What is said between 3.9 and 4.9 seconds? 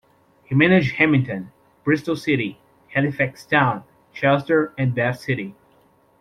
Chester